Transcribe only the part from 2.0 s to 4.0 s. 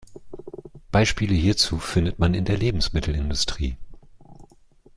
man in der Lebensmittelindustrie.